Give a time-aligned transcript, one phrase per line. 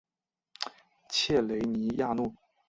[1.11, 2.33] 切雷尼亚诺。